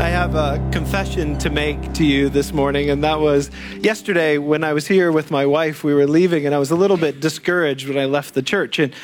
[0.00, 3.50] I have a confession to make to you this morning, and that was
[3.80, 5.84] yesterday when I was here with my wife.
[5.84, 8.78] We were leaving, and I was a little bit discouraged when I left the church.
[8.78, 8.94] And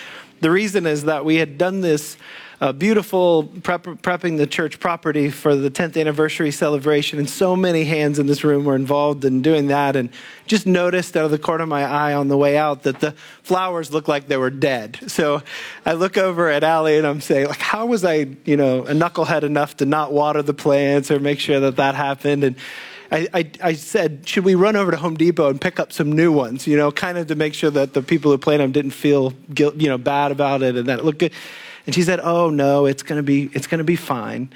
[0.41, 2.17] the reason is that we had done this
[2.61, 7.85] uh, beautiful prep, prepping the church property for the 10th anniversary celebration, and so many
[7.85, 9.97] hands in this room were involved in doing that.
[9.97, 10.11] And
[10.47, 13.13] just noticed out of the corner of my eye on the way out that the
[13.43, 14.99] flowers looked like they were dead.
[15.09, 15.43] So
[15.85, 18.93] I look over at Allie and I'm saying, like, how was I, you know, a
[18.93, 22.45] knucklehead enough to not water the plants or make sure that that happened?
[22.45, 22.57] And
[23.11, 26.13] I, I, I, said, should we run over to Home Depot and pick up some
[26.13, 28.73] new ones, you know, kind of to make sure that the people who planted them
[28.73, 31.33] didn't feel guilt, you know, bad about it and that it looked good.
[31.87, 34.51] And she said, "Oh no, it's going to be it's going to be fine."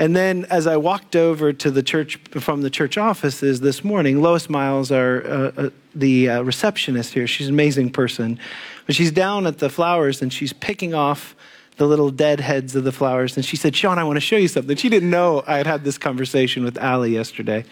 [0.00, 4.22] And then as I walked over to the church from the church offices this morning,
[4.22, 8.38] Lois Miles, our uh, uh, the uh, receptionist here, she's an amazing person.
[8.86, 11.36] But she's down at the flowers and she's picking off
[11.76, 13.36] the little dead heads of the flowers.
[13.36, 14.74] And she said, Shawn, I want to show you something.
[14.76, 17.64] She didn't know I had had this conversation with Allie yesterday.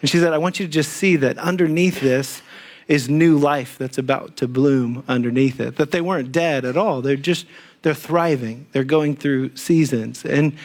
[0.00, 2.42] And she said, I want you to just see that underneath this
[2.88, 5.76] is new life that's about to bloom underneath it.
[5.76, 7.02] That they weren't dead at all.
[7.02, 7.46] They're just
[7.84, 8.66] they're thriving.
[8.72, 10.24] They're going through seasons.
[10.24, 10.56] And,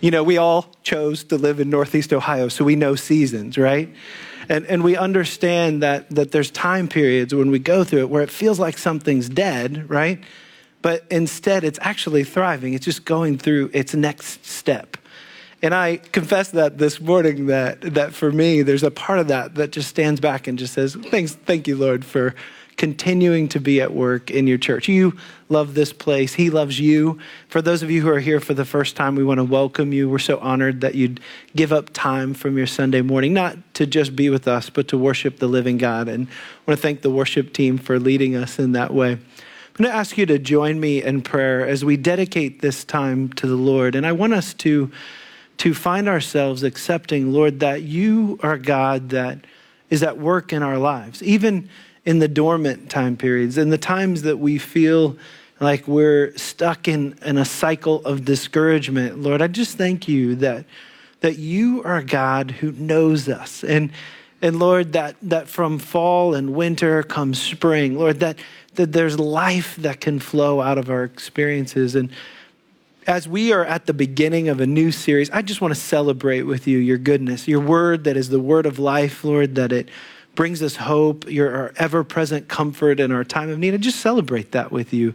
[0.00, 3.88] you know, we all chose to live in Northeast Ohio, so we know seasons, right?
[4.48, 8.22] And, and we understand that, that there's time periods when we go through it where
[8.22, 10.20] it feels like something's dead, right?
[10.80, 12.74] But instead, it's actually thriving.
[12.74, 14.96] It's just going through its next step.
[15.62, 19.56] And I confess that this morning that, that for me, there's a part of that
[19.56, 22.34] that just stands back and just says, Thanks, thank you, Lord, for
[22.80, 24.88] continuing to be at work in your church.
[24.88, 25.14] You
[25.50, 26.32] love this place.
[26.32, 27.18] He loves you.
[27.48, 29.92] For those of you who are here for the first time, we want to welcome
[29.92, 30.08] you.
[30.08, 31.20] We're so honored that you'd
[31.54, 34.96] give up time from your Sunday morning, not to just be with us, but to
[34.96, 36.08] worship the living God.
[36.08, 39.12] And I want to thank the worship team for leading us in that way.
[39.12, 43.30] I'm going to ask you to join me in prayer as we dedicate this time
[43.34, 43.94] to the Lord.
[43.94, 44.90] And I want us to,
[45.60, 49.40] to find ourselves accepting, Lord, that you are God that
[49.90, 51.22] is at work in our lives.
[51.22, 51.68] Even
[52.06, 55.18] in the dormant time periods, in the times that we feel
[55.60, 59.20] like we're stuck in, in a cycle of discouragement.
[59.20, 60.64] Lord, I just thank you that,
[61.20, 63.62] that you are God who knows us.
[63.62, 63.92] And,
[64.40, 67.98] and Lord, that, that from fall and winter comes spring.
[67.98, 68.38] Lord, that,
[68.76, 71.94] that there's life that can flow out of our experiences.
[71.94, 72.10] And
[73.10, 76.42] as we are at the beginning of a new series, I just want to celebrate
[76.42, 79.88] with you your goodness, your word that is the word of life, Lord, that it
[80.36, 83.74] brings us hope, your ever present comfort in our time of need.
[83.74, 85.12] I just celebrate that with you.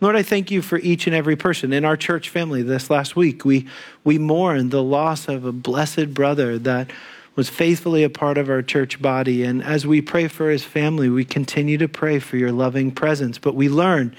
[0.00, 3.16] Lord, I thank you for each and every person in our church family this last
[3.16, 3.44] week.
[3.44, 3.66] We,
[4.04, 6.92] we mourned the loss of a blessed brother that
[7.34, 9.42] was faithfully a part of our church body.
[9.42, 13.38] And as we pray for his family, we continue to pray for your loving presence.
[13.38, 14.14] But we learn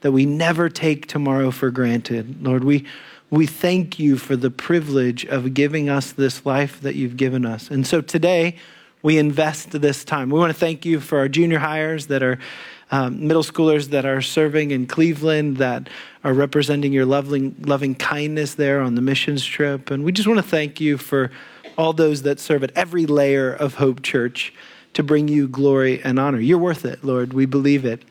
[0.00, 2.42] that we never take tomorrow for granted.
[2.44, 2.86] Lord, we,
[3.30, 7.70] we thank you for the privilege of giving us this life that you've given us.
[7.70, 8.56] And so today,
[9.02, 10.30] we invest this time.
[10.30, 12.38] We want to thank you for our junior highers that are
[12.90, 15.88] um, middle schoolers that are serving in Cleveland, that
[16.24, 19.90] are representing your loving, loving kindness there on the missions trip.
[19.90, 21.30] And we just want to thank you for
[21.78, 24.52] all those that serve at every layer of Hope Church
[24.94, 26.40] to bring you glory and honor.
[26.40, 27.32] You're worth it, Lord.
[27.32, 28.02] We believe it.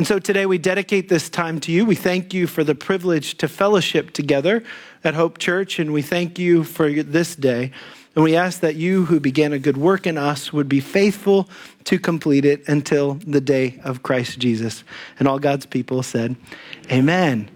[0.00, 1.84] And so today we dedicate this time to you.
[1.84, 4.64] We thank you for the privilege to fellowship together
[5.04, 7.70] at Hope Church, and we thank you for this day.
[8.14, 11.50] And we ask that you who began a good work in us would be faithful
[11.84, 14.84] to complete it until the day of Christ Jesus.
[15.18, 16.34] And all God's people said,
[16.90, 17.50] Amen.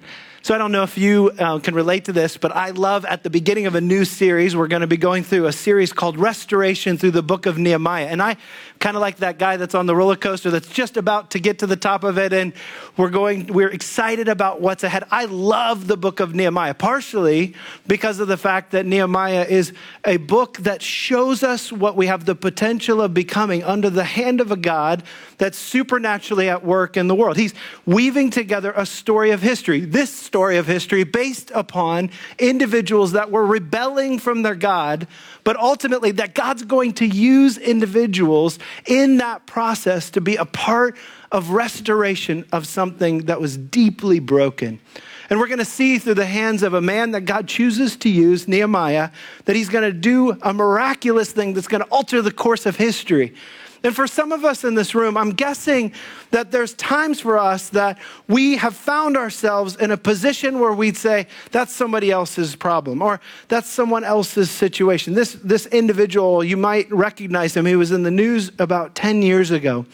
[0.45, 3.23] So I don't know if you uh, can relate to this, but I love at
[3.23, 6.19] the beginning of a new series, we're going to be going through a series called
[6.19, 8.09] Restoration through the book of Nehemiah.
[8.09, 8.37] And I
[8.79, 11.61] kind of like that guy that's on the roller coaster that's just about to get
[11.61, 12.53] to the top of it and
[12.99, 15.05] we're going we're excited about what's ahead.
[15.11, 17.55] I love the book of Nehemiah partially
[17.87, 19.73] because of the fact that Nehemiah is
[20.05, 24.43] a book that shows us what we have the potential of becoming under the hand
[24.43, 25.05] of a God
[25.39, 27.39] that's supernaturally at work in the world.
[27.39, 27.55] He's
[27.87, 29.81] weaving together a story of history.
[29.81, 35.07] This story of history based upon individuals that were rebelling from their God,
[35.45, 40.97] but ultimately that God's going to use individuals in that process to be a part
[41.31, 44.81] of restoration of something that was deeply broken.
[45.31, 48.09] And we're going to see through the hands of a man that God chooses to
[48.09, 49.11] use, Nehemiah,
[49.45, 52.75] that he's going to do a miraculous thing that's going to alter the course of
[52.75, 53.35] history.
[53.85, 55.93] And for some of us in this room, I'm guessing
[56.31, 60.97] that there's times for us that we have found ourselves in a position where we'd
[60.97, 65.13] say, that's somebody else's problem or that's someone else's situation.
[65.13, 67.67] This, this individual, you might recognize him.
[67.67, 69.85] He was in the news about 10 years ago.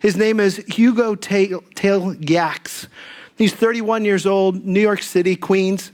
[0.00, 2.88] His name is Hugo Tale-Yax.
[3.36, 5.92] He's 31 years old, New York City, Queens.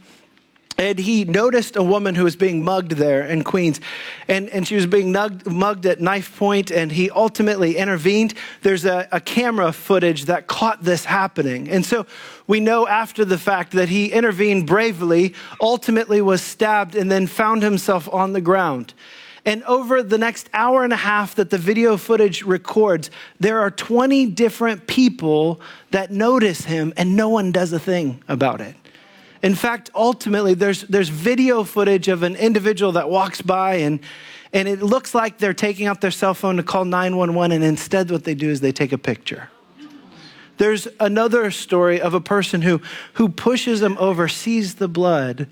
[0.79, 3.81] And he noticed a woman who was being mugged there in Queens,
[4.29, 8.35] and, and she was being mugged, mugged at knife point, and he ultimately intervened.
[8.63, 11.69] There's a, a camera footage that caught this happening.
[11.69, 12.07] And so
[12.47, 17.63] we know after the fact that he intervened bravely, ultimately was stabbed, and then found
[17.63, 18.95] himself on the ground.
[19.45, 23.71] And over the next hour and a half that the video footage records, there are
[23.71, 28.77] 20 different people that notice him, and no one does a thing about it.
[29.43, 34.01] In fact, ultimately, there's, there's video footage of an individual that walks by and,
[34.53, 38.11] and it looks like they're taking out their cell phone to call 911, and instead,
[38.11, 39.49] what they do is they take a picture.
[40.57, 42.83] There's another story of a person who,
[43.15, 45.49] who pushes them over, sees the blood,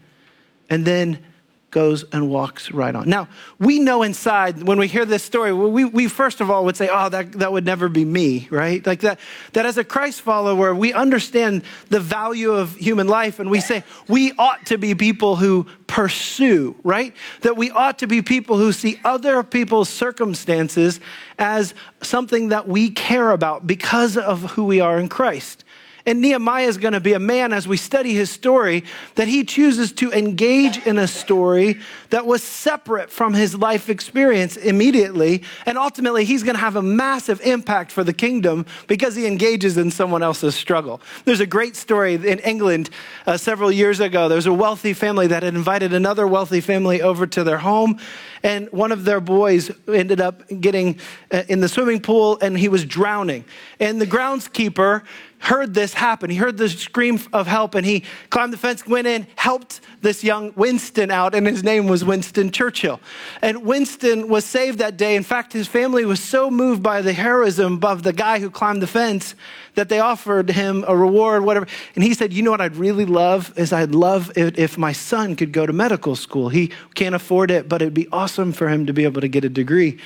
[0.68, 1.24] and then
[1.70, 3.08] goes and walks right on.
[3.08, 3.28] Now,
[3.58, 6.88] we know inside when we hear this story, we, we first of all would say,
[6.90, 8.84] oh, that, that would never be me, right?
[8.86, 9.20] Like that,
[9.52, 13.84] that as a Christ follower, we understand the value of human life and we say
[14.08, 17.14] we ought to be people who pursue, right?
[17.42, 21.00] That we ought to be people who see other people's circumstances
[21.38, 25.64] as something that we care about because of who we are in Christ.
[26.08, 28.82] And Nehemiah is going to be a man, as we study his story,
[29.16, 34.56] that he chooses to engage in a story that was separate from his life experience
[34.56, 35.42] immediately.
[35.66, 39.76] And ultimately, he's going to have a massive impact for the kingdom because he engages
[39.76, 41.02] in someone else's struggle.
[41.26, 42.88] There's a great story in England
[43.26, 44.28] uh, several years ago.
[44.30, 48.00] There was a wealthy family that had invited another wealthy family over to their home.
[48.42, 51.00] And one of their boys ended up getting
[51.30, 53.44] uh, in the swimming pool and he was drowning.
[53.80, 55.02] And the groundskeeper
[55.40, 56.30] heard this happen.
[56.30, 60.22] He heard the scream of help and he climbed the fence, went in, helped this
[60.24, 63.00] young Winston out, and his name was Winston Churchill.
[63.42, 65.16] And Winston was saved that day.
[65.16, 68.82] In fact, his family was so moved by the heroism of the guy who climbed
[68.82, 69.34] the fence
[69.74, 71.66] that they offered him a reward, whatever.
[71.94, 74.92] And he said, You know what I'd really love is I'd love it if my
[74.92, 76.48] son could go to medical school.
[76.48, 79.44] He can't afford it, but it'd be awesome for him to be able to get
[79.44, 79.98] a degree.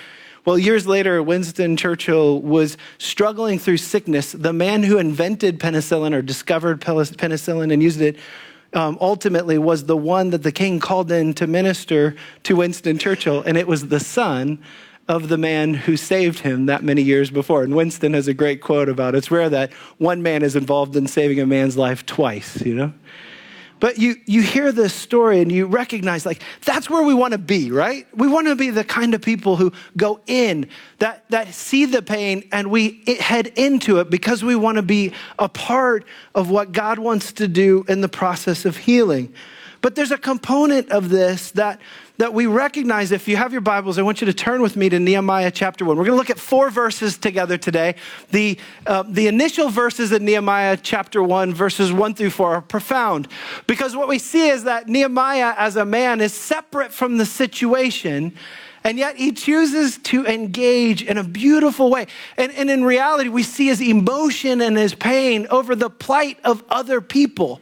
[0.44, 4.32] Well, years later, Winston Churchill was struggling through sickness.
[4.32, 8.16] The man who invented penicillin or discovered penicillin and used it
[8.74, 13.42] um, ultimately was the one that the king called in to minister to Winston Churchill,
[13.42, 14.58] and it was the son
[15.08, 17.62] of the man who saved him that many years before.
[17.62, 19.18] And Winston has a great quote about it.
[19.18, 22.92] it's rare that one man is involved in saving a man's life twice, you know?
[23.82, 27.38] But you, you hear this story and you recognize, like, that's where we want to
[27.38, 28.06] be, right?
[28.16, 30.68] We want to be the kind of people who go in,
[31.00, 35.12] that, that see the pain, and we head into it because we want to be
[35.36, 39.34] a part of what God wants to do in the process of healing.
[39.80, 41.80] But there's a component of this that
[42.22, 44.88] that we recognize if you have your Bibles, I want you to turn with me
[44.88, 45.96] to Nehemiah chapter 1.
[45.96, 47.96] We're going to look at four verses together today.
[48.30, 53.26] The, uh, the initial verses in Nehemiah chapter 1, verses 1 through 4, are profound
[53.66, 58.36] because what we see is that Nehemiah as a man is separate from the situation.
[58.84, 62.06] And yet he chooses to engage in a beautiful way.
[62.36, 66.64] And, and in reality, we see his emotion and his pain over the plight of
[66.68, 67.60] other people.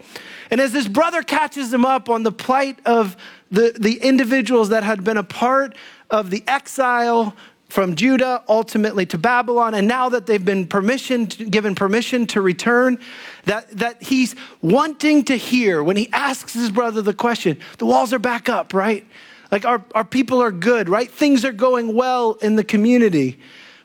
[0.51, 3.17] And as his brother catches him up on the plight of
[3.51, 5.77] the, the individuals that had been a part
[6.09, 7.37] of the exile
[7.69, 12.99] from Judah ultimately to Babylon, and now that they've been permission given permission to return,
[13.45, 18.13] that, that he's wanting to hear when he asks his brother the question, the walls
[18.13, 19.07] are back up, right?
[19.51, 21.11] Like our, our people are good, right?
[21.11, 23.39] Things are going well in the community.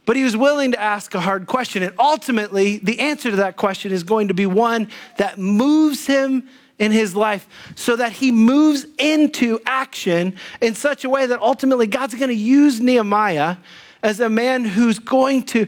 [0.06, 1.82] But he was willing to ask a hard question.
[1.82, 6.48] And ultimately, the answer to that question is going to be one that moves him
[6.78, 11.88] in his life so that he moves into action in such a way that ultimately
[11.88, 13.58] God's going to use Nehemiah
[14.04, 15.68] as a man who's going to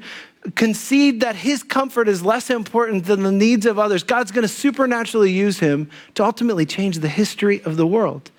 [0.55, 4.03] concede that his comfort is less important than the needs of others.
[4.03, 8.31] God's going to supernaturally use him to ultimately change the history of the world,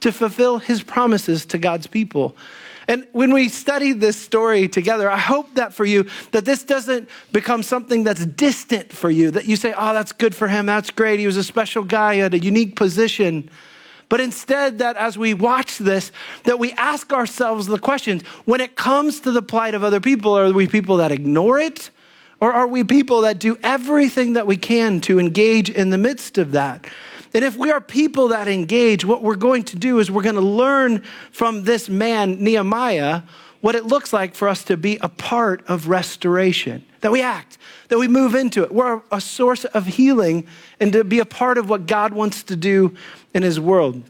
[0.00, 2.36] to fulfill his promises to God's people.
[2.86, 7.08] And when we study this story together, I hope that for you, that this doesn't
[7.32, 10.90] become something that's distant for you, that you say, oh, that's good for him, that's
[10.90, 13.48] great, he was a special guy, had a unique position.
[14.10, 16.12] But instead, that as we watch this,
[16.44, 20.36] that we ask ourselves the questions when it comes to the plight of other people,
[20.36, 21.90] are we people that ignore it?
[22.40, 26.36] Or are we people that do everything that we can to engage in the midst
[26.36, 26.84] of that?
[27.34, 30.36] And if we are people that engage, what we're going to do is we're going
[30.36, 33.22] to learn from this man, Nehemiah,
[33.60, 37.58] what it looks like for us to be a part of restoration, that we act,
[37.88, 38.72] that we move into it.
[38.72, 40.46] We're a source of healing
[40.78, 42.94] and to be a part of what God wants to do
[43.32, 44.02] in his world.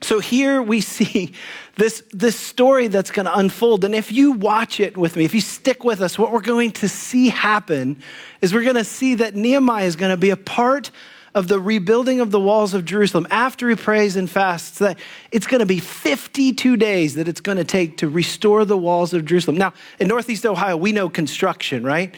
[0.00, 1.32] So here we see
[1.76, 3.84] this, this story that's going to unfold.
[3.84, 6.72] And if you watch it with me, if you stick with us, what we're going
[6.72, 8.02] to see happen
[8.42, 10.90] is we're going to see that Nehemiah is going to be a part
[11.34, 14.98] of the rebuilding of the walls of Jerusalem after he prays and fasts that
[15.32, 19.12] it's going to be 52 days that it's going to take to restore the walls
[19.12, 19.56] of Jerusalem.
[19.56, 22.14] Now, in Northeast Ohio, we know construction, right?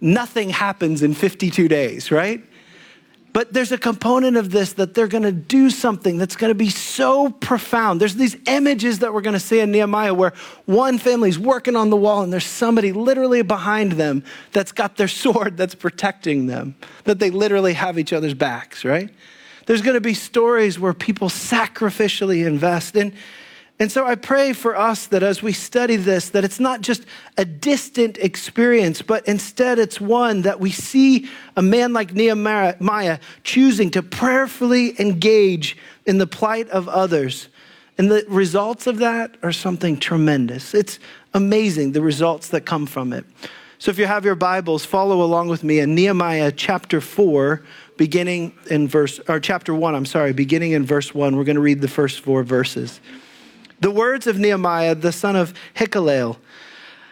[0.00, 2.42] Nothing happens in 52 days, right?
[3.32, 6.54] But there's a component of this that they're going to do something that's going to
[6.54, 8.00] be so profound.
[8.00, 10.34] There's these images that we're going to see in Nehemiah where
[10.66, 14.22] one family's working on the wall and there's somebody literally behind them
[14.52, 16.74] that's got their sword that's protecting them,
[17.04, 19.08] that they literally have each other's backs, right?
[19.66, 22.96] There's going to be stories where people sacrificially invest.
[22.96, 23.14] And
[23.82, 27.04] and so I pray for us that as we study this, that it's not just
[27.36, 33.90] a distant experience, but instead it's one that we see a man like Nehemiah choosing
[33.90, 37.48] to prayerfully engage in the plight of others.
[37.98, 40.74] And the results of that are something tremendous.
[40.74, 41.00] It's
[41.34, 43.24] amazing the results that come from it.
[43.80, 47.60] So if you have your Bibles, follow along with me in Nehemiah chapter 4,
[47.96, 51.34] beginning in verse, or chapter 1, I'm sorry, beginning in verse 1.
[51.34, 53.00] We're going to read the first four verses.
[53.82, 56.38] The words of Nehemiah, the son of Hachaliel.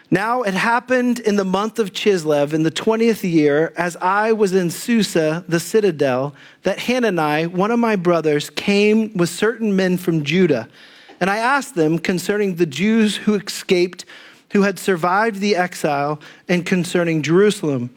[0.09, 4.53] Now it happened in the month of Chislev in the 20th year, as I was
[4.53, 10.23] in Susa, the citadel, that Hanani, one of my brothers, came with certain men from
[10.23, 10.69] Judah.
[11.19, 14.05] And I asked them concerning the Jews who escaped,
[14.51, 17.89] who had survived the exile, and concerning Jerusalem.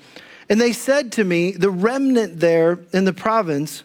[0.49, 3.85] And they said to me, The remnant there in the province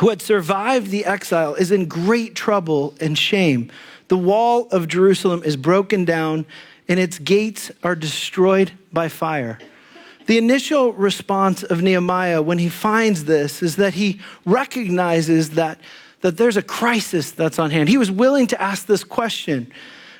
[0.00, 3.70] who had survived the exile is in great trouble and shame
[4.08, 6.46] the wall of Jerusalem is broken down
[6.88, 9.58] and its gates are destroyed by fire.
[10.26, 15.78] The initial response of Nehemiah when he finds this is that he recognizes that,
[16.20, 17.88] that there's a crisis that's on hand.
[17.88, 19.70] He was willing to ask this question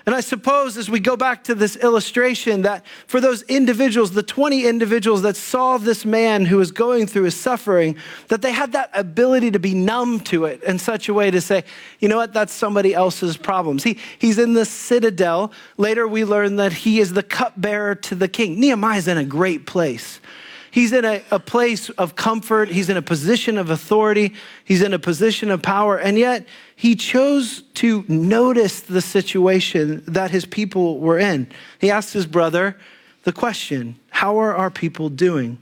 [0.06, 4.22] and I suppose as we go back to this illustration, that for those individuals, the
[4.22, 7.96] 20 individuals that saw this man who was going through his suffering,
[8.28, 11.40] that they had that ability to be numb to it in such a way to
[11.40, 11.64] say,
[12.00, 13.82] you know what, that's somebody else's problems.
[13.82, 15.52] He, he's in the citadel.
[15.78, 18.60] Later, we learn that he is the cupbearer to the king.
[18.60, 20.20] Nehemiah's in a great place.
[20.74, 22.68] He's in a, a place of comfort.
[22.68, 24.34] He's in a position of authority.
[24.64, 25.96] He's in a position of power.
[25.96, 31.46] And yet, he chose to notice the situation that his people were in.
[31.78, 32.76] He asked his brother
[33.22, 35.58] the question How are our people doing?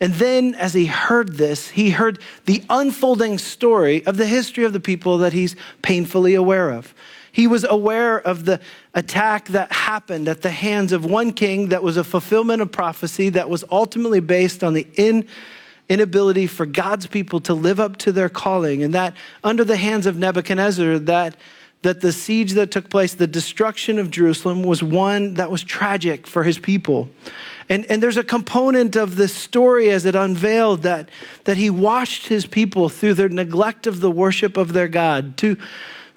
[0.00, 4.72] And then, as he heard this, he heard the unfolding story of the history of
[4.72, 6.92] the people that he's painfully aware of.
[7.32, 8.60] He was aware of the
[8.94, 13.30] attack that happened at the hands of one king that was a fulfillment of prophecy
[13.30, 15.26] that was ultimately based on the in,
[15.88, 18.82] inability for God's people to live up to their calling.
[18.82, 21.36] And that under the hands of Nebuchadnezzar, that
[21.82, 26.26] that the siege that took place, the destruction of Jerusalem, was one that was tragic
[26.26, 27.10] for his people.
[27.68, 31.08] And, and there's a component of this story as it unveiled that,
[31.44, 35.56] that he washed his people through their neglect of the worship of their God to,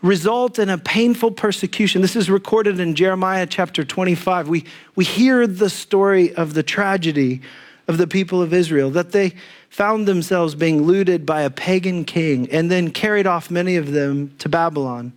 [0.05, 2.01] result in a painful persecution.
[2.01, 4.47] This is recorded in Jeremiah chapter 25.
[4.47, 4.63] We,
[4.95, 7.41] we hear the story of the tragedy
[7.87, 9.33] of the people of Israel, that they
[9.69, 14.33] found themselves being looted by a pagan king and then carried off many of them
[14.39, 15.13] to Babylon.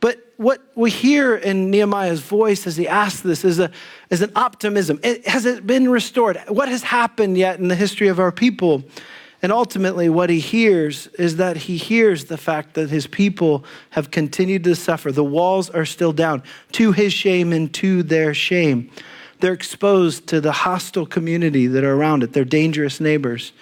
[0.00, 3.70] But what we hear in Nehemiah's voice as he asks this is, a,
[4.10, 4.98] is an optimism.
[5.02, 6.40] It, has it been restored?
[6.48, 8.82] What has happened yet in the history of our people?
[9.42, 14.10] And ultimately, what he hears is that he hears the fact that his people have
[14.10, 15.10] continued to suffer.
[15.10, 16.42] The walls are still down
[16.72, 18.90] to his shame and to their shame.
[19.40, 23.52] They're exposed to the hostile community that are around it, they're dangerous neighbors.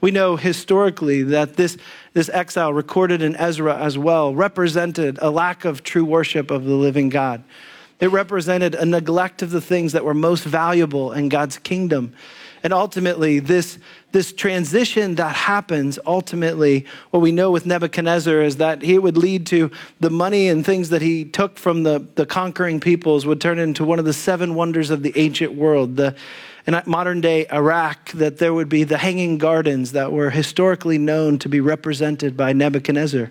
[0.00, 1.76] We know historically that this,
[2.12, 6.74] this exile, recorded in Ezra as well, represented a lack of true worship of the
[6.74, 7.42] living God.
[7.98, 12.14] It represented a neglect of the things that were most valuable in God's kingdom.
[12.62, 13.78] And ultimately, this,
[14.12, 19.46] this transition that happens, ultimately, what we know with Nebuchadnezzar is that he would lead
[19.48, 23.58] to the money and things that he took from the, the conquering peoples would turn
[23.58, 25.96] into one of the seven wonders of the ancient world.
[25.96, 26.16] The,
[26.66, 31.38] in modern day Iraq, that there would be the hanging gardens that were historically known
[31.38, 33.30] to be represented by Nebuchadnezzar.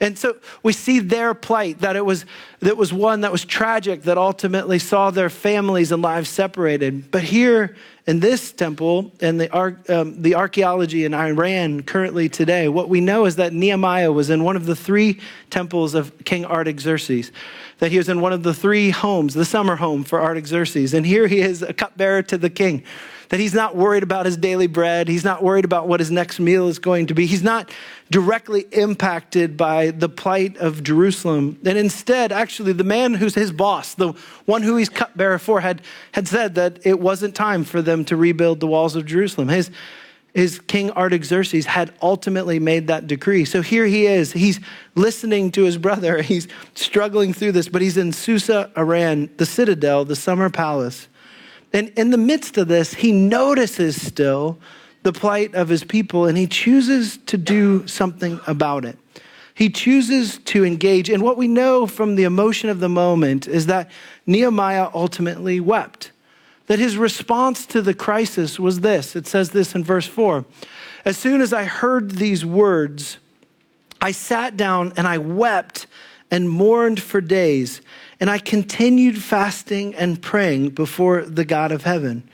[0.00, 2.24] And so we see their plight, that it was,
[2.60, 7.10] that was one that was tragic, that ultimately saw their families and lives separated.
[7.10, 7.76] But here
[8.06, 9.54] in this temple and the,
[9.88, 14.42] um, the archaeology in Iran currently today, what we know is that Nehemiah was in
[14.42, 17.30] one of the three temples of King Artaxerxes,
[17.78, 20.94] that he was in one of the three homes, the summer home for Artaxerxes.
[20.94, 22.84] And here he is, a cupbearer to the king
[23.30, 25.08] that he's not worried about his daily bread.
[25.08, 27.26] He's not worried about what his next meal is going to be.
[27.26, 27.70] He's not
[28.10, 31.56] directly impacted by the plight of Jerusalem.
[31.64, 34.14] And instead, actually, the man who's his boss, the
[34.46, 35.82] one who he's cupbearer for, had,
[36.12, 39.48] had said that it wasn't time for them to rebuild the walls of Jerusalem.
[39.48, 39.70] His,
[40.34, 43.44] is King Artaxerxes had ultimately made that decree.
[43.44, 44.32] So here he is.
[44.32, 44.60] He's
[44.94, 46.22] listening to his brother.
[46.30, 51.08] He's struggling through this, but he's in Susa, Iran, the citadel, the summer palace.
[51.72, 54.58] And in the midst of this, he notices still
[55.02, 58.98] the plight of his people and he chooses to do something about it.
[59.54, 61.08] He chooses to engage.
[61.08, 63.90] And what we know from the emotion of the moment is that
[64.26, 66.12] Nehemiah ultimately wept
[66.70, 69.16] that his response to the crisis was this.
[69.16, 70.44] It says this in verse 4
[71.04, 73.18] As soon as I heard these words,
[74.00, 75.88] I sat down and I wept
[76.30, 77.80] and mourned for days,
[78.20, 82.28] and I continued fasting and praying before the God of heaven.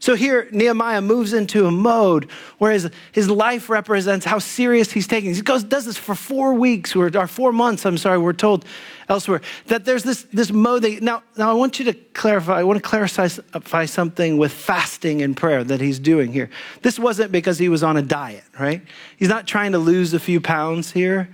[0.00, 5.08] So here, Nehemiah moves into a mode where his, his life represents how serious he's
[5.08, 5.34] taking.
[5.34, 8.64] He goes, does this for four weeks, or, or four months, I'm sorry, we're told
[9.08, 9.40] elsewhere.
[9.66, 12.76] That there's this, this mode that, now, now I want you to clarify, I want
[12.80, 16.48] to clarify something with fasting and prayer that he's doing here.
[16.82, 18.82] This wasn't because he was on a diet, right?
[19.16, 21.28] He's not trying to lose a few pounds here.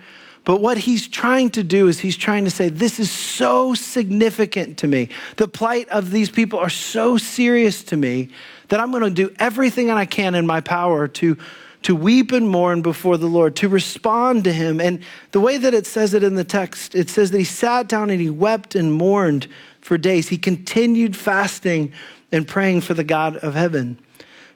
[0.45, 4.79] But what he's trying to do is he's trying to say, This is so significant
[4.79, 5.09] to me.
[5.37, 8.29] The plight of these people are so serious to me
[8.69, 11.39] that I'm going to do everything that I can in my power to,
[11.83, 14.81] to weep and mourn before the Lord, to respond to Him.
[14.81, 17.89] And the way that it says it in the text, it says that he sat
[17.89, 19.49] down and he wept and mourned
[19.81, 20.29] for days.
[20.29, 21.93] He continued fasting
[22.31, 23.99] and praying for the God of heaven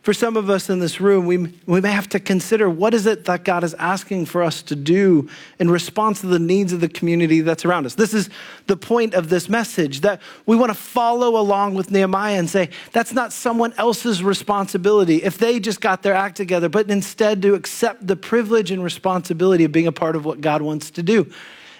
[0.08, 1.36] for some of us in this room, we,
[1.66, 4.74] we may have to consider what is it that God is asking for us to
[4.74, 7.94] do in response to the needs of the community that's around us.
[7.94, 8.30] This is
[8.68, 12.70] the point of this message that we want to follow along with Nehemiah and say,
[12.90, 17.52] that's not someone else's responsibility if they just got their act together, but instead to
[17.52, 21.30] accept the privilege and responsibility of being a part of what God wants to do.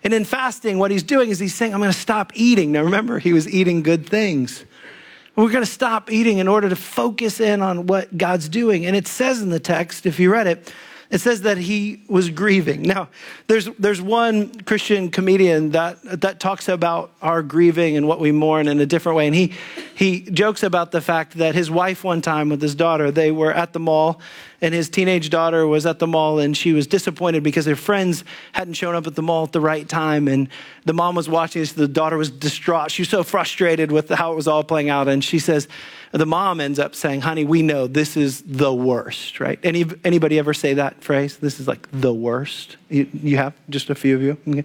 [0.05, 2.73] And in fasting, what he's doing is he's saying, I'm going to stop eating.
[2.73, 4.67] Now remember, he was eating good things.
[5.39, 8.87] We're going to stop eating in order to focus in on what God's doing.
[8.87, 10.75] And it says in the text, if you read it,
[11.11, 12.83] it says that he was grieving.
[12.83, 13.09] Now,
[13.47, 18.69] there's, there's one Christian comedian that, that talks about our grieving and what we mourn
[18.69, 19.27] in a different way.
[19.27, 19.55] And he,
[19.95, 23.53] he jokes about the fact that his wife, one time with his daughter, they were
[23.53, 24.21] at the mall,
[24.61, 28.23] and his teenage daughter was at the mall, and she was disappointed because her friends
[28.53, 30.29] hadn't shown up at the mall at the right time.
[30.29, 30.49] And
[30.85, 32.91] the mom was watching this, the daughter was distraught.
[32.91, 35.09] She was so frustrated with how it was all playing out.
[35.09, 35.69] And she says,
[36.13, 39.59] the mom ends up saying, honey, we know this is the worst, right?
[39.63, 41.37] Any, anybody ever say that phrase?
[41.37, 42.77] This is like the worst.
[42.89, 44.39] You, you have just a few of you?
[44.49, 44.65] Okay.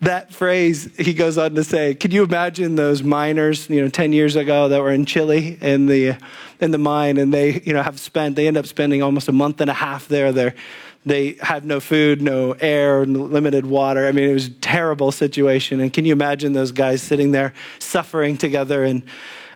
[0.00, 4.12] That phrase, he goes on to say, can you imagine those miners, you know, 10
[4.12, 6.16] years ago that were in Chile in the,
[6.60, 9.32] in the mine and they, you know, have spent, they end up spending almost a
[9.32, 10.30] month and a half there.
[10.30, 10.54] They're,
[11.04, 14.06] they have no food, no air, limited water.
[14.06, 15.80] I mean, it was a terrible situation.
[15.80, 19.02] And can you imagine those guys sitting there suffering together and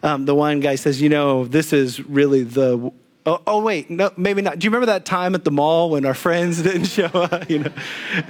[0.03, 2.93] um, the wine guy says, You know, this is really the.
[3.25, 4.59] Oh, oh, wait, no, maybe not.
[4.59, 7.49] Do you remember that time at the mall when our friends didn't show up?
[7.49, 7.73] You know,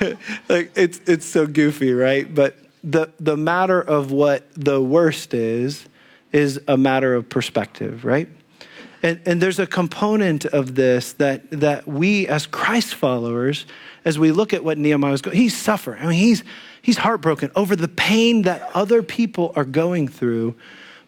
[0.49, 2.33] like it's it's so goofy, right?
[2.33, 5.87] But the the matter of what the worst is
[6.33, 8.29] is a matter of perspective, right?
[9.03, 13.67] And, and there's a component of this that, that we as Christ followers,
[14.05, 16.01] as we look at what Nehemiah was going, he's suffering.
[16.03, 16.45] I mean, he's,
[16.83, 20.55] he's heartbroken over the pain that other people are going through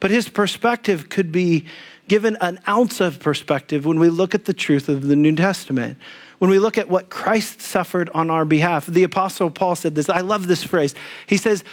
[0.04, 1.64] but his perspective could be
[2.08, 5.96] given an ounce of perspective when we look at the truth of the New Testament.
[6.40, 10.10] When we look at what Christ suffered on our behalf, the Apostle Paul said this.
[10.10, 10.94] I love this phrase.
[11.26, 11.64] He says,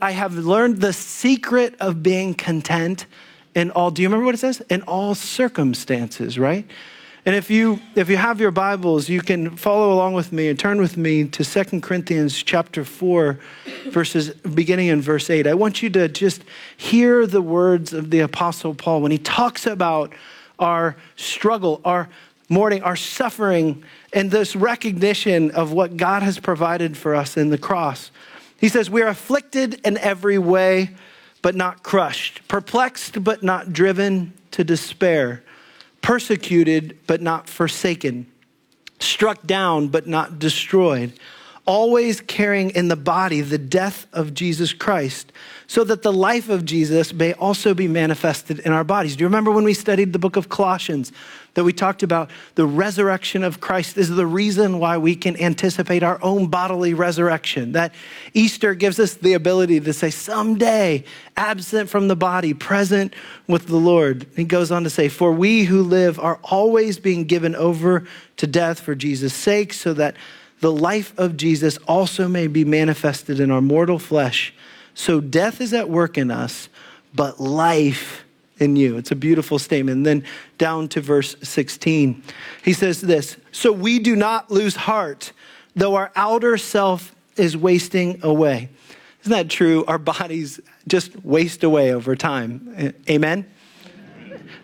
[0.00, 3.04] I have learned the secret of being content
[3.54, 4.62] in all, do you remember what it says?
[4.70, 6.66] In all circumstances, right?
[7.26, 10.58] And if you if you have your Bibles, you can follow along with me and
[10.58, 13.38] turn with me to 2 Corinthians chapter 4
[13.86, 15.46] verses beginning in verse 8.
[15.46, 16.44] I want you to just
[16.76, 20.12] hear the words of the apostle Paul when he talks about
[20.58, 22.10] our struggle, our
[22.50, 23.82] mourning, our suffering
[24.12, 28.10] and this recognition of what God has provided for us in the cross.
[28.58, 30.90] He says, "We are afflicted in every way,
[31.40, 35.42] but not crushed, perplexed but not driven to despair."
[36.04, 38.26] Persecuted but not forsaken,
[38.98, 41.18] struck down but not destroyed,
[41.66, 45.32] always carrying in the body the death of Jesus Christ,
[45.66, 49.16] so that the life of Jesus may also be manifested in our bodies.
[49.16, 51.12] Do you remember when we studied the book of Colossians?
[51.54, 56.02] that we talked about the resurrection of Christ is the reason why we can anticipate
[56.02, 57.72] our own bodily resurrection.
[57.72, 57.94] That
[58.34, 61.04] Easter gives us the ability to say, someday,
[61.36, 63.14] absent from the body, present
[63.46, 64.26] with the Lord.
[64.36, 68.04] He goes on to say, For we who live are always being given over
[68.36, 70.16] to death for Jesus' sake, so that
[70.60, 74.54] the life of Jesus also may be manifested in our mortal flesh.
[74.94, 76.68] So death is at work in us,
[77.14, 78.24] but life
[78.58, 78.96] in you.
[78.96, 79.98] It's a beautiful statement.
[79.98, 80.24] And then
[80.58, 82.22] down to verse 16,
[82.62, 85.32] he says this So we do not lose heart,
[85.74, 88.70] though our outer self is wasting away.
[89.22, 89.84] Isn't that true?
[89.86, 92.94] Our bodies just waste away over time.
[93.08, 93.46] Amen?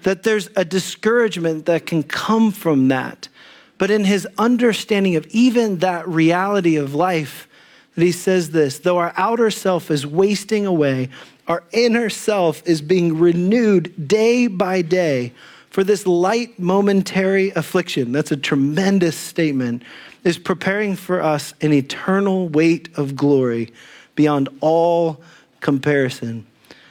[0.03, 3.29] That there's a discouragement that can come from that.
[3.81, 7.49] But in his understanding of even that reality of life,
[7.95, 11.09] that he says this though our outer self is wasting away,
[11.49, 15.33] our inner self is being renewed day by day
[15.71, 18.13] for this light momentary affliction.
[18.13, 19.83] That's a tremendous statement,
[20.25, 23.73] is preparing for us an eternal weight of glory
[24.15, 25.23] beyond all
[25.61, 26.47] comparison.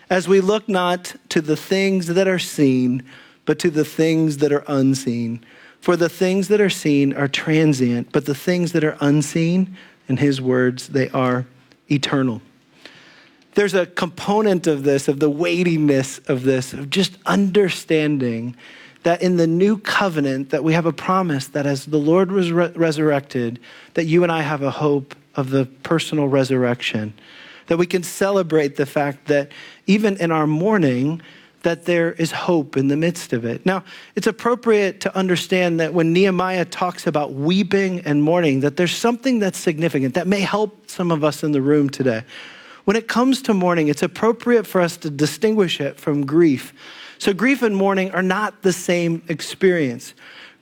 [0.09, 3.03] As we look not to the things that are seen,
[3.45, 5.45] but to the things that are unseen.
[5.81, 10.17] For the things that are seen are transient, but the things that are unseen, in
[10.17, 11.45] his words, they are
[11.89, 12.41] eternal.
[13.55, 18.55] There's a component of this, of the weightiness of this, of just understanding
[19.03, 22.51] that in the new covenant that we have a promise that as the Lord was
[22.51, 23.59] re- resurrected,
[23.93, 27.13] that you and I have a hope of the personal resurrection.
[27.67, 29.51] That we can celebrate the fact that
[29.87, 31.21] even in our mourning,
[31.63, 33.65] that there is hope in the midst of it.
[33.65, 33.83] Now,
[34.15, 39.39] it's appropriate to understand that when Nehemiah talks about weeping and mourning, that there's something
[39.39, 42.23] that's significant that may help some of us in the room today.
[42.85, 46.73] When it comes to mourning, it's appropriate for us to distinguish it from grief.
[47.17, 50.13] So, grief and mourning are not the same experience.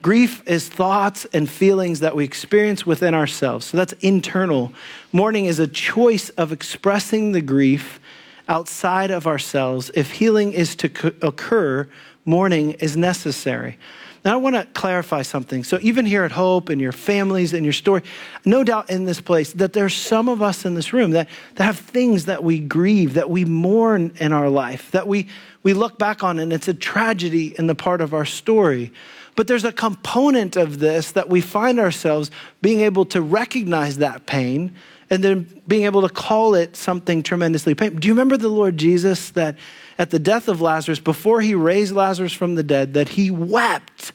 [0.01, 3.65] Grief is thoughts and feelings that we experience within ourselves.
[3.65, 4.71] So that's internal.
[5.11, 7.99] Mourning is a choice of expressing the grief
[8.47, 9.91] outside of ourselves.
[9.93, 11.87] If healing is to occur,
[12.25, 13.77] mourning is necessary.
[14.25, 15.63] Now, I want to clarify something.
[15.63, 18.01] So, even here at Hope and your families and your story,
[18.43, 21.63] no doubt in this place that there's some of us in this room that, that
[21.63, 25.29] have things that we grieve, that we mourn in our life, that we,
[25.63, 28.91] we look back on, and it's a tragedy in the part of our story.
[29.37, 32.31] But there's a component of this that we find ourselves
[32.61, 34.75] being able to recognize that pain
[35.09, 37.99] and then being able to call it something tremendously painful.
[37.99, 39.55] Do you remember the Lord Jesus that
[39.97, 44.11] at the death of Lazarus, before he raised Lazarus from the dead, that he wept?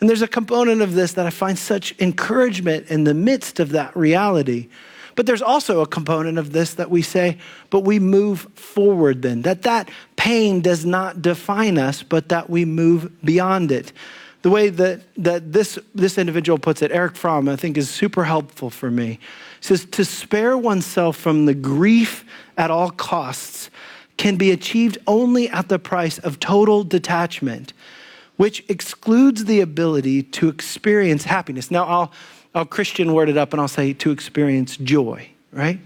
[0.00, 3.70] And there's a component of this that I find such encouragement in the midst of
[3.70, 4.68] that reality.
[5.14, 7.38] But there's also a component of this that we say,
[7.70, 9.40] but we move forward then.
[9.42, 13.92] That that pain does not define us, but that we move beyond it
[14.46, 18.22] the way that, that this, this individual puts it, Erich Fromm, I think is super
[18.22, 19.18] helpful for me.
[19.66, 22.24] Says, to spare oneself from the grief
[22.56, 23.68] at all costs
[24.16, 27.72] can be achieved only at the price of total detachment,
[28.36, 31.68] which excludes the ability to experience happiness.
[31.68, 32.12] Now, I'll,
[32.54, 35.80] I'll Christian word it up and I'll say to experience joy, right?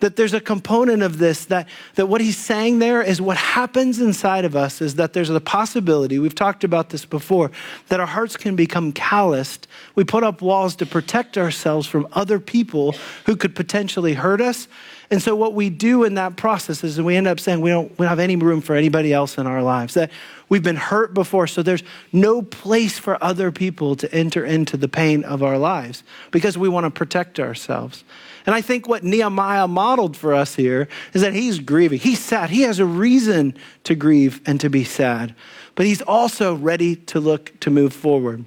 [0.00, 4.00] That there's a component of this that, that what he's saying there is what happens
[4.00, 7.50] inside of us is that there's a possibility, we've talked about this before,
[7.88, 9.66] that our hearts can become calloused.
[9.94, 12.94] We put up walls to protect ourselves from other people
[13.26, 14.68] who could potentially hurt us.
[15.10, 17.90] And so what we do in that process is we end up saying we don't,
[17.92, 19.94] we don't have any room for anybody else in our lives.
[19.94, 20.10] That
[20.50, 21.82] we've been hurt before, so there's
[22.12, 26.68] no place for other people to enter into the pain of our lives because we
[26.68, 28.04] want to protect ourselves.
[28.46, 31.98] And I think what Nehemiah modeled for us here is that he's grieving.
[31.98, 32.50] He's sad.
[32.50, 35.34] He has a reason to grieve and to be sad,
[35.74, 38.44] but he's also ready to look to move forward.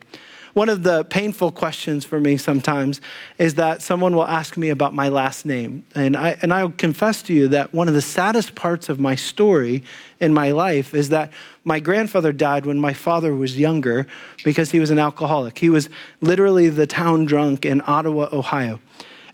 [0.54, 3.00] One of the painful questions for me sometimes
[3.38, 5.86] is that someone will ask me about my last name.
[5.96, 9.16] And, I, and I'll confess to you that one of the saddest parts of my
[9.16, 9.84] story
[10.20, 11.32] in my life is that
[11.64, 14.08] my grandfather died when my father was younger
[14.44, 15.58] because he was an alcoholic.
[15.58, 18.80] He was literally the town drunk in Ottawa, Ohio.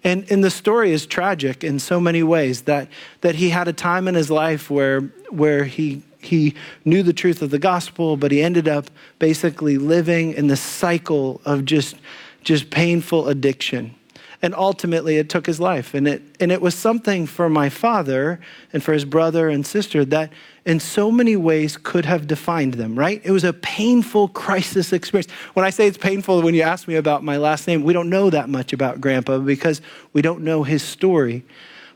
[0.08, 2.88] And, and the story is tragic in so many ways that,
[3.20, 7.42] that he had a time in his life where, where he, he knew the truth
[7.42, 8.90] of the gospel, but he ended up
[9.20, 11.98] basically living in the cycle of just,
[12.42, 13.97] just painful addiction
[14.42, 15.94] and ultimately it took his life.
[15.94, 18.40] And it, and it was something for my father
[18.72, 20.32] and for his brother and sister that
[20.66, 23.22] in so many ways could have defined them, right?
[23.24, 25.32] It was a painful crisis experience.
[25.54, 28.10] When I say it's painful, when you ask me about my last name, we don't
[28.10, 29.82] know that much about Grandpa because
[30.14, 31.44] we don't know his story.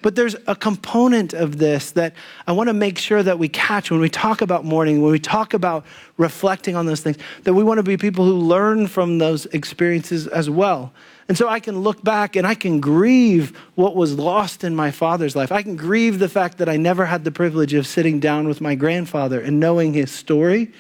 [0.02, 2.16] But there's a component of this that
[2.48, 5.20] I want to make sure that we catch when we talk about mourning, when we
[5.20, 5.86] talk about
[6.18, 10.28] reflecting on those things, that we want to be people who learn from those experiences
[10.28, 10.92] as well.
[11.32, 14.92] And so I can look back and I can grieve what was lost in my
[14.92, 15.50] father's life.
[15.50, 18.60] I can grieve the fact that I never had the privilege of sitting down with
[18.60, 20.74] my grandfather and knowing his story.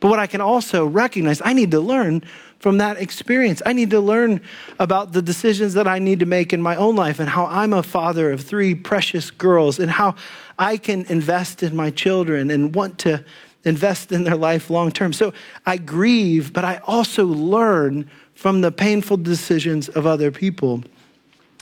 [0.00, 2.24] But what I can also recognize, I need to learn
[2.60, 3.60] from that experience.
[3.66, 4.40] I need to learn
[4.78, 7.74] about the decisions that I need to make in my own life and how I'm
[7.74, 10.14] a father of three precious girls and how
[10.58, 13.22] I can invest in my children and want to
[13.64, 15.12] invest in their life long term.
[15.12, 15.32] So
[15.66, 20.82] I grieve, but I also learn from the painful decisions of other people.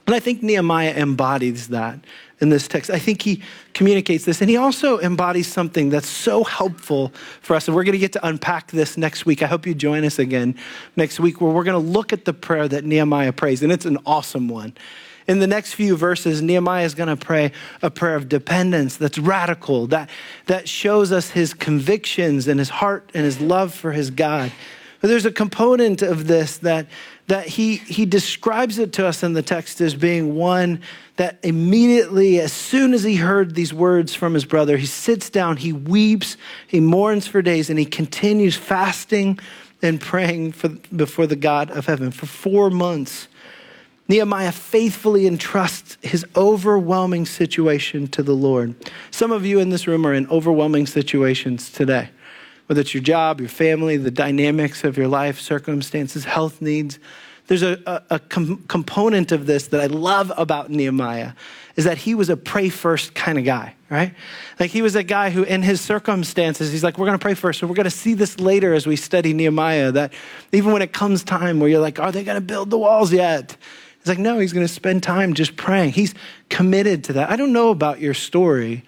[0.07, 1.99] And I think Nehemiah embodies that
[2.41, 2.89] in this text.
[2.89, 3.43] I think he
[3.75, 7.69] communicates this, and he also embodies something that's so helpful for us.
[7.69, 9.43] And we're going to get to unpack this next week.
[9.43, 10.57] I hope you join us again
[10.97, 13.87] next week, where we're going to look at the prayer that Nehemiah prays, and it's
[13.87, 14.73] an awesome one.
[15.29, 19.19] In the next few verses, Nehemiah is going to pray a prayer of dependence that's
[19.19, 20.09] radical, that,
[20.47, 24.51] that shows us his convictions and his heart and his love for his God.
[25.01, 26.87] But there's a component of this that,
[27.27, 30.81] that he, he describes it to us in the text as being one
[31.17, 35.59] that immediately, as soon as he heard these words from his brother, he sits down,
[35.59, 39.39] he weeps, he mourns for days, and he continues fasting
[39.83, 43.29] and praying for, before the God of heaven for four months.
[44.09, 48.75] Nehemiah faithfully entrusts his overwhelming situation to the Lord.
[49.11, 52.09] Some of you in this room are in overwhelming situations today,
[52.67, 56.99] whether it's your job, your family, the dynamics of your life, circumstances, health needs.
[57.49, 61.33] There's a, a, a com- component of this that I love about Nehemiah
[61.77, 64.15] is that he was a pray first kind of guy, right?
[64.59, 67.35] Like he was a guy who, in his circumstances, he's like, we're going to pray
[67.35, 67.61] first.
[67.61, 70.13] So we're going to see this later as we study Nehemiah that
[70.53, 73.13] even when it comes time where you're like, are they going to build the walls
[73.13, 73.57] yet?
[74.09, 75.91] He's like, no, he's going to spend time just praying.
[75.91, 76.15] He's
[76.49, 77.29] committed to that.
[77.29, 78.83] I don't know about your story.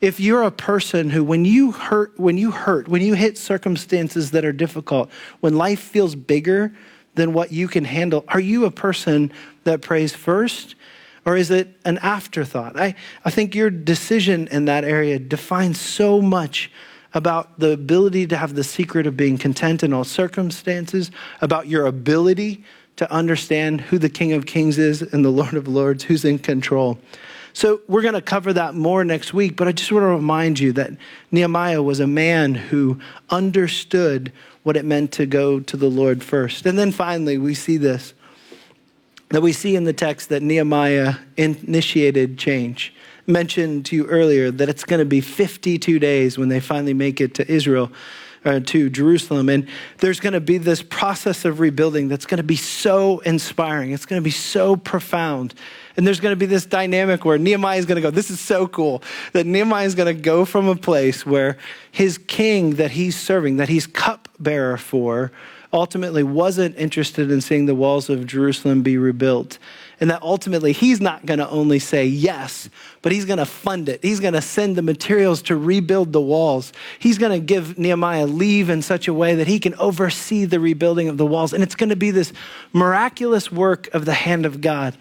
[0.00, 4.32] If you're a person who, when you hurt, when you hurt, when you hit circumstances
[4.32, 6.74] that are difficult, when life feels bigger
[7.14, 10.74] than what you can handle, are you a person that prays first?
[11.24, 12.76] Or is it an afterthought?
[12.76, 16.72] I, I think your decision in that area defines so much
[17.14, 21.86] about the ability to have the secret of being content in all circumstances, about your
[21.86, 22.64] ability
[22.96, 26.38] to understand who the King of Kings is and the Lord of Lords, who's in
[26.38, 26.98] control.
[27.52, 30.58] So we're going to cover that more next week, but I just want to remind
[30.58, 30.92] you that
[31.30, 34.30] Nehemiah was a man who understood
[34.62, 36.66] what it meant to go to the Lord first.
[36.66, 38.12] And then finally, we see this
[39.30, 42.94] that we see in the text that Nehemiah initiated change.
[43.26, 47.20] mentioned to you earlier that it's going to be 52 days when they finally make
[47.20, 47.90] it to Israel
[48.46, 49.48] uh, to Jerusalem.
[49.48, 53.90] And there's going to be this process of rebuilding that's going to be so inspiring.
[53.90, 55.54] It's going to be so profound.
[55.96, 58.40] And there's going to be this dynamic where Nehemiah is going to go, This is
[58.40, 59.02] so cool.
[59.32, 61.58] That Nehemiah is going to go from a place where
[61.90, 65.32] his king that he's serving, that he's cupbearer for,
[65.72, 69.58] ultimately wasn't interested in seeing the walls of Jerusalem be rebuilt
[70.00, 72.68] and that ultimately he's not going to only say yes,
[73.02, 74.02] but he's going to fund it.
[74.02, 76.72] He's going to send the materials to rebuild the walls.
[76.98, 80.60] He's going to give Nehemiah leave in such a way that he can oversee the
[80.60, 81.52] rebuilding of the walls.
[81.52, 82.32] And it's going to be this
[82.72, 84.96] miraculous work of the hand of God.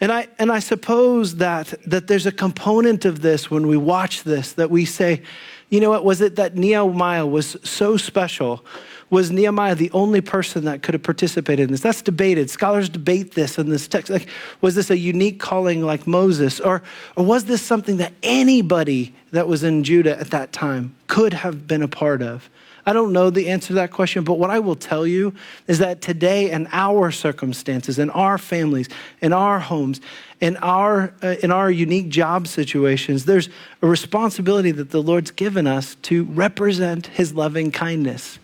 [0.00, 4.22] And I, and I suppose that, that there's a component of this when we watch
[4.22, 5.22] this that we say,
[5.70, 8.64] you know what, was it that Nehemiah was so special
[9.10, 11.80] was Nehemiah the only person that could have participated in this?
[11.80, 12.50] That's debated.
[12.50, 14.10] Scholars debate this in this text.
[14.10, 14.28] Like,
[14.60, 16.60] was this a unique calling like Moses?
[16.60, 16.82] Or,
[17.16, 21.66] or was this something that anybody that was in Judah at that time could have
[21.66, 22.50] been a part of?
[22.88, 25.34] I don't know the answer to that question, but what I will tell you
[25.66, 28.88] is that today, in our circumstances, in our families,
[29.20, 30.00] in our homes,
[30.40, 33.50] in our, uh, in our unique job situations, there's
[33.82, 38.38] a responsibility that the Lord's given us to represent His loving kindness.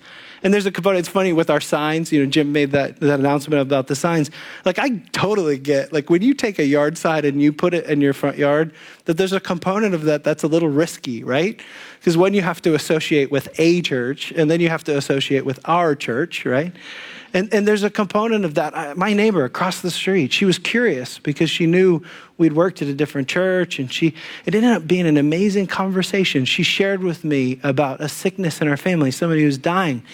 [0.44, 3.18] And there's a component, it's funny with our signs, you know, Jim made that, that
[3.18, 4.30] announcement about the signs.
[4.66, 7.87] Like, I totally get, like, when you take a yard sign and you put it
[7.87, 8.74] in your front yard,
[9.07, 11.61] that there's a component of that that's a little risky, right?
[11.98, 15.46] Because when you have to associate with a church, and then you have to associate
[15.46, 16.74] with our church, right?
[17.33, 18.76] And, and there's a component of that.
[18.76, 22.02] I, my neighbor across the street, she was curious because she knew
[22.37, 26.44] we'd worked at a different church, and she it ended up being an amazing conversation.
[26.44, 30.04] She shared with me about a sickness in her family, somebody who's dying.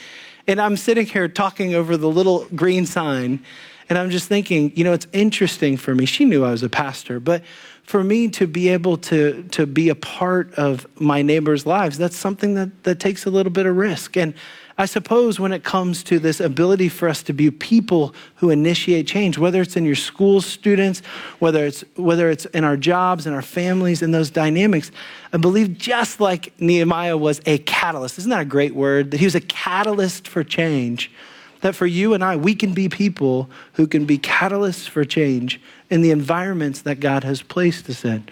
[0.51, 3.45] And I'm sitting here talking over the little green sign,
[3.89, 6.07] and I'm just thinking, you know, it's interesting for me.
[6.07, 7.45] She knew I was a pastor, but
[7.85, 12.17] for me to be able to, to be a part of my neighbors' lives, that's
[12.17, 14.17] something that, that takes a little bit of risk.
[14.17, 14.35] And
[14.81, 19.07] I suppose when it comes to this ability for us to be people who initiate
[19.07, 21.03] change, whether it's in your school students,
[21.39, 24.91] whether it's, whether it's in our jobs and our families and those dynamics,
[25.35, 29.11] I believe just like Nehemiah was a catalyst, isn't that a great word?
[29.11, 31.11] That he was a catalyst for change.
[31.61, 35.61] That for you and I, we can be people who can be catalysts for change
[35.91, 38.27] in the environments that God has placed us in.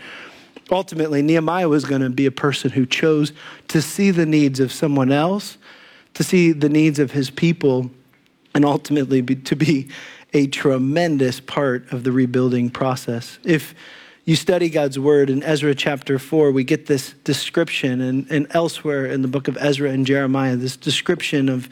[0.71, 3.35] Ultimately, Nehemiah was going to be a person who chose
[3.69, 5.58] to see the needs of someone else
[6.19, 7.89] to see the needs of his people,
[8.53, 9.89] and ultimately be, to be
[10.33, 13.39] a tremendous part of the rebuilding process.
[13.45, 13.73] If
[14.25, 19.07] you study God's word in Ezra chapter 4, we get this description, and, and elsewhere
[19.07, 21.69] in the book of Ezra and Jeremiah, this description of,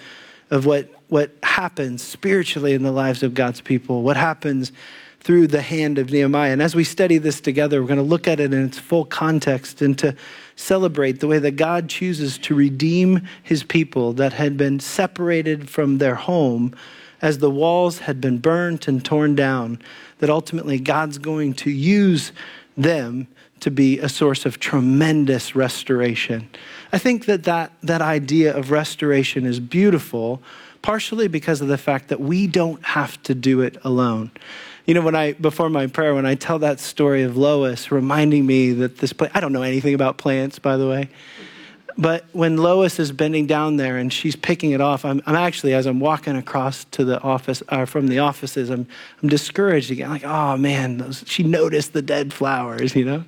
[0.51, 4.71] of what, what happens spiritually in the lives of God's people, what happens
[5.19, 6.53] through the hand of Nehemiah.
[6.53, 9.07] And as we study this together, we're going to look at it in its full
[9.07, 10.15] context and to
[10.57, 15.99] celebrate the way that God chooses to redeem his people that had been separated from
[15.99, 16.75] their home
[17.23, 19.81] as the walls had been burnt and torn down,
[20.19, 22.33] that ultimately God's going to use
[22.77, 23.29] them
[23.61, 26.49] to be a source of tremendous restoration.
[26.93, 30.43] I think that that, that idea of restoration is beautiful,
[30.83, 34.31] partially because of the fact that we don't have to do it alone.
[34.87, 38.47] You know, when I, before my prayer, when I tell that story of Lois reminding
[38.47, 41.09] me that this plant, I don't know anything about plants, by the way.
[41.99, 45.75] But when Lois is bending down there and she's picking it off, I'm, I'm actually,
[45.75, 48.87] as I'm walking across to the office, or uh, from the offices, I'm,
[49.23, 50.11] I'm discouraged again.
[50.11, 53.25] Like, oh man, those, she noticed the dead flowers, you know?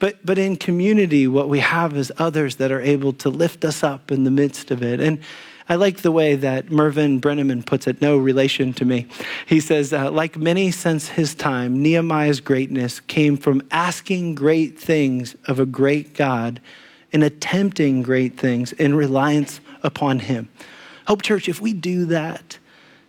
[0.00, 3.82] But, but in community, what we have is others that are able to lift us
[3.82, 5.00] up in the midst of it.
[5.00, 5.20] And
[5.68, 9.06] I like the way that Mervin Breneman puts it, no relation to me.
[9.46, 15.36] He says, uh, like many since his time, Nehemiah's greatness came from asking great things
[15.46, 16.60] of a great God
[17.14, 20.48] and attempting great things in reliance upon Him.
[21.06, 22.58] Hope Church, if we do that,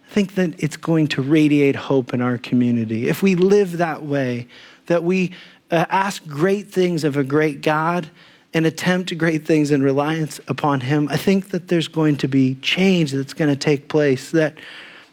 [0.08, 3.10] I think that it's going to radiate hope in our community.
[3.10, 4.48] If we live that way,
[4.86, 5.32] that we
[5.72, 8.12] uh, ask great things of a great God
[8.56, 12.56] and attempt great things in reliance upon Him, I think that there's going to be
[12.56, 14.32] change that's going to take place.
[14.32, 14.58] That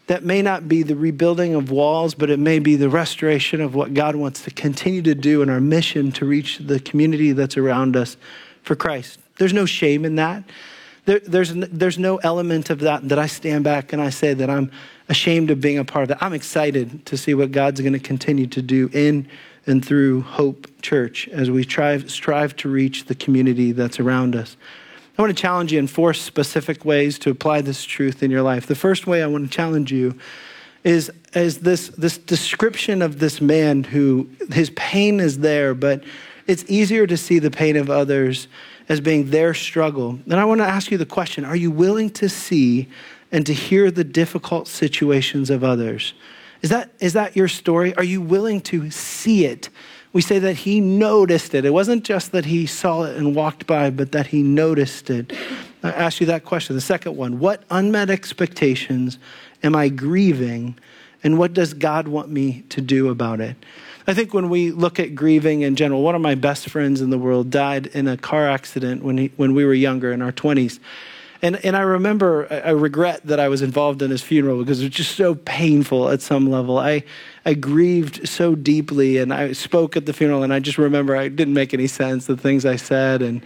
[0.07, 3.73] that may not be the rebuilding of walls, but it may be the restoration of
[3.73, 7.55] what God wants to continue to do in our mission to reach the community that's
[7.55, 8.17] around us
[8.63, 9.19] for Christ.
[9.37, 10.43] There's no shame in that.
[11.05, 14.49] There, there's, there's no element of that that I stand back and I say that
[14.49, 14.71] I'm
[15.09, 16.23] ashamed of being a part of that.
[16.23, 19.27] I'm excited to see what God's going to continue to do in
[19.65, 24.57] and through Hope Church as we try, strive to reach the community that's around us.
[25.17, 28.41] I want to challenge you in four specific ways to apply this truth in your
[28.41, 28.65] life.
[28.65, 30.17] The first way I want to challenge you
[30.83, 36.03] is, is this, this description of this man who his pain is there, but
[36.47, 38.47] it's easier to see the pain of others
[38.89, 40.19] as being their struggle.
[40.25, 42.89] And I want to ask you the question Are you willing to see
[43.31, 46.13] and to hear the difficult situations of others?
[46.63, 47.93] Is that, is that your story?
[47.95, 49.69] Are you willing to see it?
[50.13, 51.65] We say that he noticed it.
[51.65, 55.33] It wasn't just that he saw it and walked by, but that he noticed it.
[55.83, 56.75] I ask you that question.
[56.75, 59.19] The second one What unmet expectations
[59.61, 60.75] am I grieving,
[61.21, 63.57] and what does God want me to do about it?
[64.07, 67.09] I think when we look at grieving in general, one of my best friends in
[67.09, 70.31] the world died in a car accident when, he, when we were younger in our
[70.31, 70.79] 20s.
[71.43, 74.85] And, and I remember, I regret that I was involved in his funeral because it
[74.85, 76.79] was just so painful at some level.
[76.79, 77.03] I,
[77.45, 81.27] I grieved so deeply and I spoke at the funeral and I just remember I
[81.27, 83.21] didn't make any sense, the things I said.
[83.21, 83.43] And,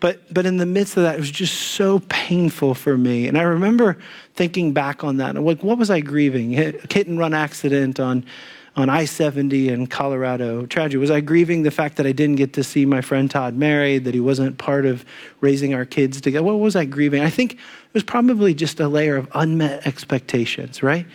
[0.00, 3.28] but, but in the midst of that, it was just so painful for me.
[3.28, 3.96] And I remember
[4.34, 5.36] thinking back on that.
[5.36, 6.58] And like, what was I grieving?
[6.58, 8.26] A hit and run accident on
[8.76, 10.66] on I 70 in Colorado.
[10.66, 10.98] Tragedy.
[10.98, 14.04] Was I grieving the fact that I didn't get to see my friend Todd married,
[14.04, 15.04] that he wasn't part of
[15.40, 16.44] raising our kids together?
[16.44, 17.22] What was I grieving?
[17.22, 21.06] I think it was probably just a layer of unmet expectations, right?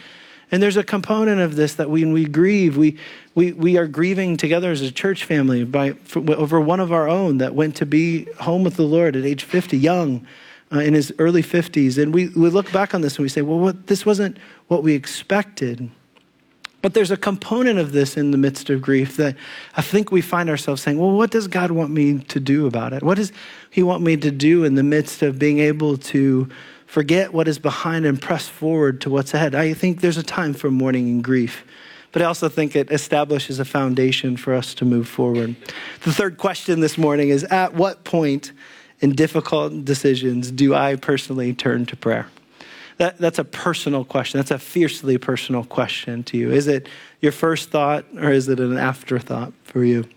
[0.51, 2.97] And there's a component of this that when we grieve, we,
[3.35, 7.07] we, we are grieving together as a church family by, for, over one of our
[7.07, 10.27] own that went to be home with the Lord at age 50, young,
[10.73, 12.01] uh, in his early 50s.
[12.01, 14.83] And we, we look back on this and we say, well, what, this wasn't what
[14.83, 15.89] we expected.
[16.81, 19.35] But there's a component of this in the midst of grief that
[19.75, 22.93] I think we find ourselves saying, well, what does God want me to do about
[22.93, 23.03] it?
[23.03, 23.31] What does
[23.69, 26.49] He want me to do in the midst of being able to
[26.87, 29.53] forget what is behind and press forward to what's ahead?
[29.53, 31.63] I think there's a time for mourning and grief.
[32.11, 35.55] But I also think it establishes a foundation for us to move forward.
[36.01, 38.51] The third question this morning is At what point
[38.99, 42.27] in difficult decisions do I personally turn to prayer?
[43.01, 44.37] That, that's a personal question.
[44.37, 46.51] That's a fiercely personal question to you.
[46.51, 46.87] Is it
[47.19, 50.07] your first thought or is it an afterthought for you?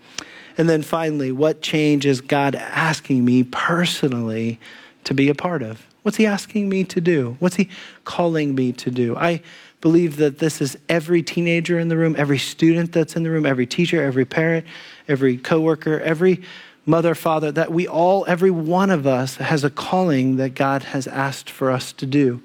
[0.55, 4.59] And then finally, what change is God asking me personally
[5.03, 5.83] to be a part of?
[6.03, 7.37] What's He asking me to do?
[7.39, 7.69] What's He
[8.03, 9.15] calling me to do?
[9.15, 9.41] I
[9.81, 13.47] believe that this is every teenager in the room, every student that's in the room,
[13.47, 14.63] every teacher, every parent,
[15.07, 16.43] every coworker, every
[16.85, 21.07] mother, father, that we all, every one of us, has a calling that God has
[21.07, 22.43] asked for us to do.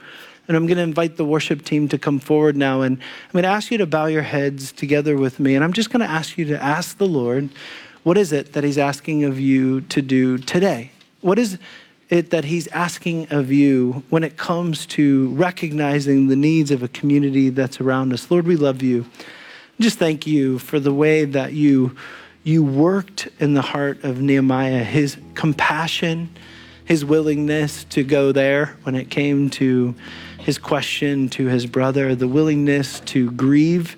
[0.51, 2.83] And I'm going to invite the worship team to come forward now.
[2.83, 5.55] And I'm going to ask you to bow your heads together with me.
[5.55, 7.51] And I'm just going to ask you to ask the Lord,
[8.03, 10.91] what is it that He's asking of you to do today?
[11.21, 11.57] What is
[12.09, 16.89] it that He's asking of you when it comes to recognizing the needs of a
[16.89, 18.29] community that's around us?
[18.29, 19.07] Lord, we love you.
[19.79, 21.95] Just thank you for the way that you
[22.43, 26.29] you worked in the heart of Nehemiah, his compassion,
[26.87, 29.95] his willingness to go there when it came to
[30.51, 33.97] his question to his brother, the willingness to grieve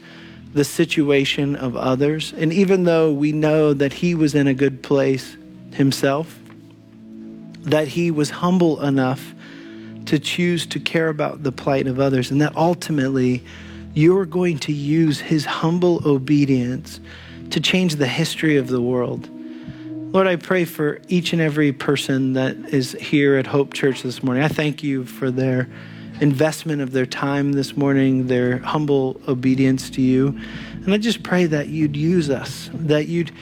[0.53, 2.35] the situation of others.
[2.37, 5.35] And even though we know that he was in a good place
[5.73, 6.39] himself,
[7.63, 9.35] that he was humble enough
[10.05, 13.43] to choose to care about the plight of others, and that ultimately
[13.95, 17.01] you're going to use his humble obedience
[17.49, 19.27] to change the history of the world.
[20.13, 24.23] Lord, I pray for each and every person that is here at Hope Church this
[24.23, 24.43] morning.
[24.43, 25.67] I thank you for their
[26.21, 30.29] investment of their time this morning, their humble obedience to you.
[30.85, 33.33] And I just pray that you'd use us, that you'd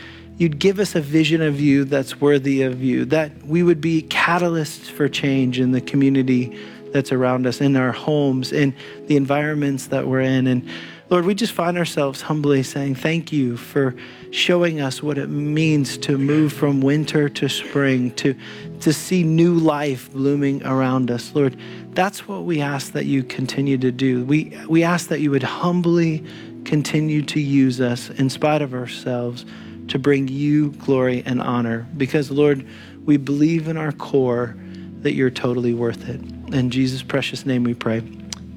[0.40, 4.00] you'd give us a vision of you that's worthy of you, that we would be
[4.04, 6.58] catalysts for change in the community
[6.92, 8.74] that's around us, in our homes, in
[9.06, 10.46] the environments that we're in.
[10.46, 10.66] And
[11.10, 13.94] Lord, we just find ourselves humbly saying, Thank you for
[14.30, 18.34] showing us what it means to move from winter to spring, to,
[18.80, 21.34] to see new life blooming around us.
[21.34, 21.56] Lord,
[21.92, 24.24] that's what we ask that you continue to do.
[24.24, 26.24] We, we ask that you would humbly
[26.64, 29.44] continue to use us in spite of ourselves
[29.88, 31.86] to bring you glory and honor.
[31.96, 32.64] Because, Lord,
[33.04, 34.56] we believe in our core
[35.02, 36.20] that you're totally worth it.
[36.54, 38.02] In Jesus' precious name we pray.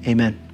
[0.06, 0.53] Amen.